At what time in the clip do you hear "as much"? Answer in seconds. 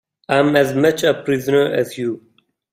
0.55-1.03